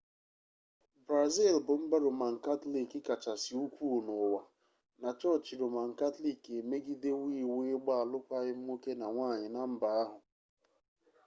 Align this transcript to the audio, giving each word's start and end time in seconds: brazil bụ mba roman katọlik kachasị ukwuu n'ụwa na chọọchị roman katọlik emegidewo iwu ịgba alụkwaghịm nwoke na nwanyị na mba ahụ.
brazil 1.05 1.55
bụ 1.65 1.73
mba 1.81 1.97
roman 2.05 2.35
katọlik 2.45 2.91
kachasị 3.07 3.51
ukwuu 3.65 3.97
n'ụwa 4.05 4.41
na 5.01 5.09
chọọchị 5.19 5.53
roman 5.61 5.89
katọlik 5.99 6.41
emegidewo 6.59 7.23
iwu 7.41 7.57
ịgba 7.73 7.93
alụkwaghịm 8.01 8.59
nwoke 8.65 8.91
na 8.99 9.07
nwanyị 9.15 9.47
na 9.55 9.61
mba 9.71 9.89
ahụ. 10.01 10.19